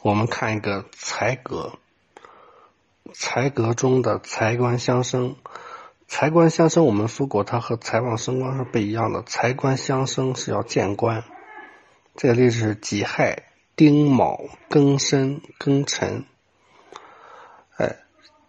[0.00, 1.72] 我们看一个财格，
[3.12, 5.34] 财格中的财官相生。
[6.06, 9.24] 财官相生，我们说过，它和财旺升官是不一样的。
[9.24, 11.24] 财官相生是要见官。
[12.14, 16.24] 这个例子是己亥、丁卯、庚申、庚辰。
[17.76, 17.96] 哎，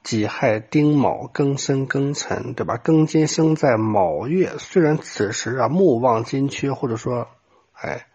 [0.04, 2.77] 己亥、丁卯、庚申、庚辰，对吧？
[2.77, 7.27] 庚金生在卯月，虽然此时啊木旺金缺，或者说，
[7.73, 8.05] 哎，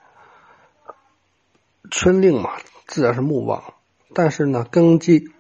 [1.91, 2.53] 春令嘛，
[2.87, 3.75] 自然是木旺。
[4.15, 5.31] 但是呢，庚金。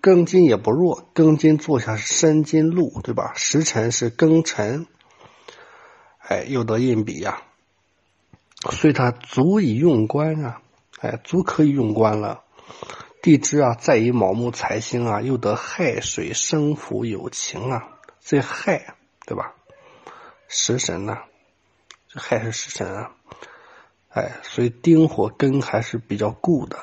[0.00, 3.32] 庚金也不弱，庚金坐下是申金禄，对吧？
[3.34, 4.86] 时辰是庚辰，
[6.20, 7.42] 哎，又得印比呀，
[8.70, 10.62] 所以他足以用官啊，
[11.00, 12.44] 哎，足可以用官了。
[13.20, 18.94] 地支啊，再以卯木财星啊，又得亥水生福有情啊，这亥
[19.26, 19.54] 对吧？
[20.46, 21.18] 食神呢，
[22.06, 23.10] 这亥是食神啊，
[24.10, 26.76] 哎，所以丁火根还是比较固的，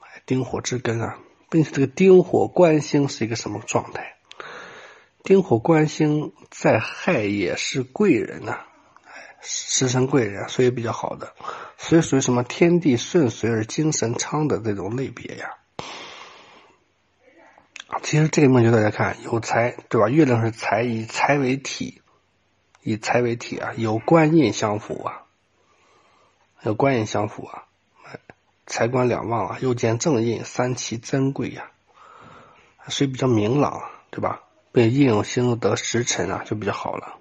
[0.00, 1.18] 哎，丁火之根啊。
[1.50, 4.16] 并且这个丁火官星是一个什么状态？
[5.22, 8.58] 丁火官星在亥也是贵人呐，
[9.04, 11.32] 哎，时辰贵人，所以比较好的，
[11.78, 15.50] 所以属于什么天地顺遂而精神昌的这种类别呀。
[18.02, 20.08] 其实这个梦就大家看，有财对吧？
[20.08, 22.02] 月亮是财，以财为体，
[22.82, 25.23] 以财为体啊，有官印相辅啊，
[26.64, 27.64] 那官印相符啊。
[28.66, 31.70] 财官两旺啊，又见正印，三奇珍贵呀，
[32.88, 34.40] 所以比较明朗，对吧？
[34.72, 37.18] 被应用星得时辰啊，就比较好了。